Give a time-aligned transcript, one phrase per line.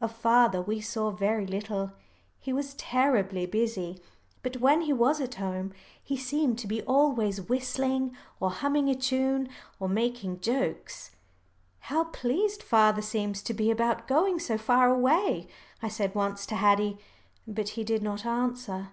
[0.00, 1.90] Of father we saw very little
[2.38, 3.98] he was terribly busy.
[4.44, 8.94] But when he was at home, he seemed to be always whistling, or humming a
[8.94, 9.48] tune,
[9.80, 11.10] or making jokes.
[11.80, 15.48] "How pleased father seems to be about going so far away,"
[15.82, 16.98] I said once to Haddie.
[17.48, 18.90] But he did not answer.